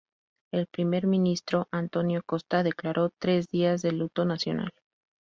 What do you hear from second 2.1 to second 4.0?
Costa declaró tres días de